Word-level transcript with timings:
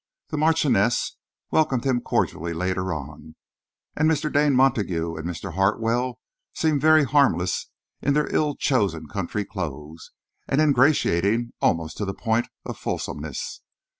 The 0.29 0.37
Marchioness 0.39 1.15
welcomed 1.51 1.83
him 1.83 2.01
cordially, 2.01 2.53
later 2.53 2.91
on, 2.91 3.35
and 3.95 4.09
Mr. 4.09 4.33
Dane 4.33 4.55
Montague 4.55 5.15
and 5.15 5.29
Mr. 5.29 5.53
Hartwell 5.53 6.17
seemed 6.55 6.81
very 6.81 7.03
harmless 7.03 7.69
in 8.01 8.15
their 8.15 8.27
ill 8.33 8.55
chosen 8.55 9.05
country 9.07 9.45
clothes, 9.45 10.09
and 10.47 10.59
ingratiating 10.59 11.53
almost 11.61 11.97
to 11.97 12.05
the 12.05 12.15
point 12.15 12.47
of 12.65 12.79
fulsomeness. 12.79 13.61